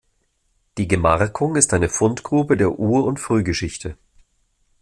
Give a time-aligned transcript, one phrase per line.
[0.79, 3.99] Die Gemarkung ist eine Fundgrube der Ur- und Frühgeschichte.